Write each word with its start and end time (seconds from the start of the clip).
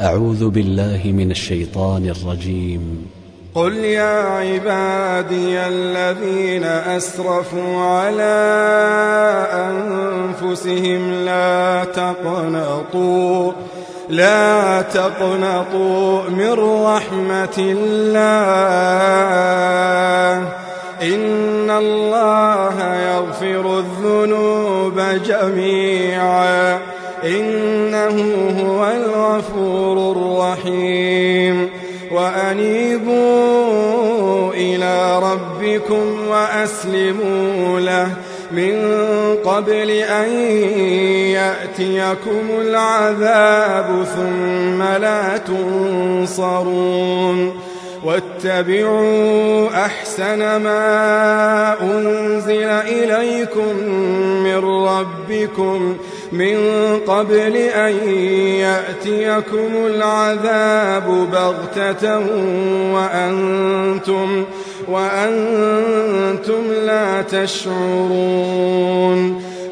أعوذ 0.00 0.48
بالله 0.48 1.00
من 1.04 1.30
الشيطان 1.30 2.08
الرجيم. 2.08 3.06
قل 3.54 3.74
يا 3.74 4.20
عبادي 4.20 5.60
الذين 5.60 6.64
أسرفوا 6.64 7.76
على 7.76 8.36
أنفسهم 9.52 11.24
لا 11.24 11.84
تقنطوا 11.84 13.52
لا 14.08 14.82
تقنطوا 14.82 16.22
من 16.30 16.52
رحمة 16.84 17.58
الله. 17.58 18.18
إن 21.02 21.70
الله 21.70 22.94
يغفر 22.94 23.78
الذنوب 23.78 25.00
جميعا. 25.26 26.78
إنه 27.24 27.85
وأنيبوا 32.96 34.52
إلى 34.54 35.18
ربكم 35.18 36.28
وأسلموا 36.28 37.80
له 37.80 38.08
من 38.52 38.74
قبل 39.44 39.90
أن 39.90 40.28
يأتيكم 41.30 42.50
العذاب 42.60 44.04
ثم 44.16 44.82
لا 44.82 45.36
تنصرون 45.36 46.86
واتبعوا 48.04 49.68
أحسن 49.84 50.38
ما 50.38 51.76
أنزل 51.82 52.68
إليكم 52.68 53.76
من 54.44 54.56
ربكم 54.64 55.96
من 56.32 56.58
قبل 57.06 57.56
أن 57.56 58.08
يأتيكم 58.60 59.68
العذاب 59.86 61.28
بغتة 61.32 62.18
وأنتم 62.92 64.44
وأنتم 64.88 66.72
لا 66.86 67.22
تشعرون 67.22 68.76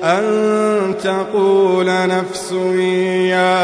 أن 0.05 0.95
تقول 1.03 1.87
نفس 1.87 2.53
يا 3.31 3.64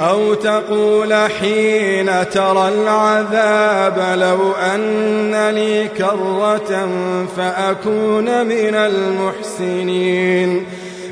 أو 0.00 0.34
تقول 0.34 1.14
حين 1.14 2.30
ترى 2.30 2.68
العذاب 2.68 4.18
لو 4.18 4.52
أن 4.52 5.50
لي 5.50 5.88
كرة 5.88 6.88
فأكون 7.36 8.46
من 8.46 8.74
المحسنين. 8.74 10.66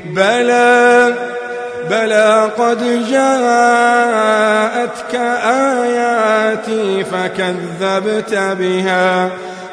بلى 0.05 1.13
بلى 1.89 2.51
قد 2.57 3.09
جاءتك 3.11 5.15
آياتي 5.45 7.03
فكذبت 7.03 8.33
بها 8.33 9.29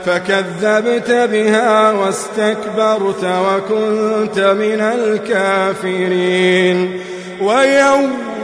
فكذبت 0.07 1.11
بها 1.11 1.93
واستكبرت 1.93 3.25
وكنت 3.25 4.39
من 4.39 4.81
الكافرين. 4.81 7.01
ويوم 7.41 8.36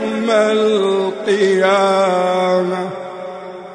القيامة 1.31 1.93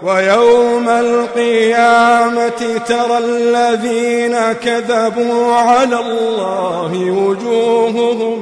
ويوم 0.02 0.88
القيامة 0.88 2.78
ترى 2.88 3.18
الذين 3.18 4.52
كذبوا 4.52 5.54
على 5.54 6.00
الله 6.00 7.10
وجوههم 7.10 8.38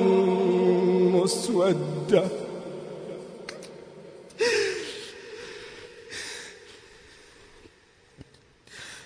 مسودة. 1.17 2.25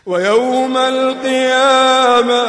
ويوم 0.07 0.77
القيامة 0.77 2.45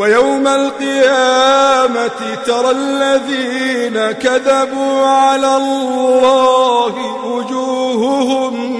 ويوم 0.00 0.48
القيامة 0.48 2.34
ترى 2.46 2.70
الذين 2.70 4.12
كذبوا 4.12 5.06
على 5.06 5.56
الله 5.56 6.94
وجوههم 7.26 8.76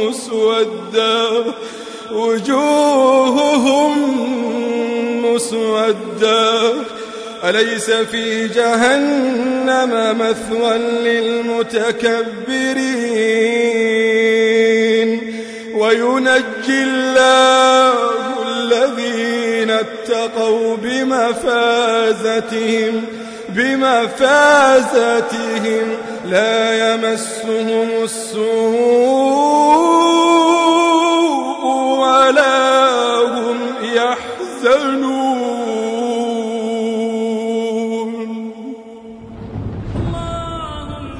مسودة 0.00 1.44
وجوههم 2.12 3.92
مسودة. 5.24 6.72
أليس 7.44 7.90
في 7.90 8.48
جهنم 8.48 10.18
مثوى 10.18 10.78
للمتكبرين؟ 10.78 11.84
وينجي 15.74 16.82
الله 16.82 17.73
اتقوا 19.84 20.76
بمفازتهم 20.76 21.74
بمفازتهم 23.48 24.76
لا 26.24 26.94
يمسهم 26.94 27.88
السوء 28.02 28.44
ولا 31.98 32.58
هم 33.24 33.58
يحزنون. 33.82 35.04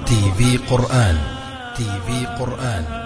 تي 0.07 0.21
في 0.39 0.51
قرآن 0.71 1.17
تي 1.77 1.85
في 2.07 2.19
قرآن. 2.41 3.04